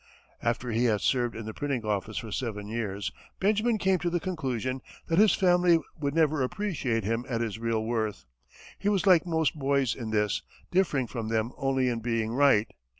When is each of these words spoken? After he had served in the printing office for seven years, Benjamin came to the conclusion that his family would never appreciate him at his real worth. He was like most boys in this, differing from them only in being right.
After 0.41 0.71
he 0.71 0.85
had 0.85 1.01
served 1.01 1.35
in 1.35 1.45
the 1.45 1.53
printing 1.53 1.85
office 1.85 2.17
for 2.17 2.31
seven 2.31 2.67
years, 2.67 3.11
Benjamin 3.39 3.77
came 3.77 3.99
to 3.99 4.09
the 4.09 4.19
conclusion 4.19 4.81
that 5.05 5.19
his 5.19 5.35
family 5.35 5.77
would 5.99 6.15
never 6.15 6.41
appreciate 6.41 7.03
him 7.03 7.23
at 7.29 7.39
his 7.39 7.59
real 7.59 7.83
worth. 7.85 8.25
He 8.79 8.89
was 8.89 9.05
like 9.05 9.27
most 9.27 9.53
boys 9.53 9.93
in 9.93 10.09
this, 10.09 10.41
differing 10.71 11.05
from 11.05 11.27
them 11.27 11.51
only 11.55 11.87
in 11.87 11.99
being 11.99 12.33
right. 12.33 12.67